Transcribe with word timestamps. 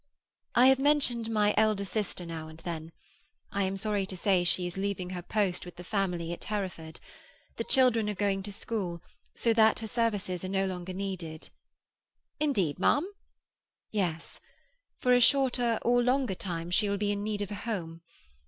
"I 0.55 0.65
have 0.65 0.79
mentioned 0.79 1.29
my 1.29 1.53
elder 1.55 1.85
sister 1.85 2.25
now 2.25 2.47
and 2.47 2.57
then. 2.61 2.91
I 3.51 3.65
am 3.65 3.77
sorry 3.77 4.07
to 4.07 4.17
say 4.17 4.43
she 4.43 4.65
is 4.65 4.75
leaving 4.75 5.11
her 5.11 5.21
post 5.21 5.63
with 5.63 5.75
the 5.75 5.83
family 5.83 6.33
at 6.33 6.45
Hereford. 6.45 6.99
The 7.57 7.63
children 7.65 8.09
are 8.09 8.15
going 8.15 8.41
to 8.41 8.51
school, 8.51 9.03
so 9.35 9.53
that 9.53 9.77
her 9.77 9.85
services 9.85 10.43
are 10.43 10.49
no 10.49 10.65
longer 10.65 10.91
needed." 10.91 11.49
"Indeed, 12.39 12.79
mum?" 12.79 13.13
"Yes. 13.91 14.39
For 14.97 15.13
a 15.13 15.21
shorter 15.21 15.77
or 15.83 16.01
longer 16.01 16.33
time 16.33 16.71
she 16.71 16.89
will 16.89 16.97
be 16.97 17.11
in 17.11 17.21
need 17.21 17.43
of 17.43 17.51
a 17.51 17.61
home. 17.69 18.01